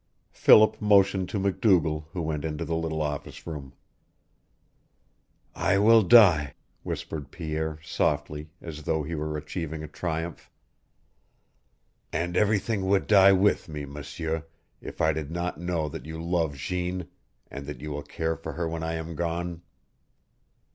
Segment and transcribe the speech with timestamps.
[0.31, 3.73] Philip motioned to MacDougall, who went into the little office room.
[5.53, 10.49] "I will die," whispered Pierre, softly, as though he were achieving a triumph.
[12.11, 14.47] "And everything would die with me, M'sieur,
[14.81, 17.07] if I did not know that you love Jeanne,
[17.51, 19.61] and that you will care for her when I am gone.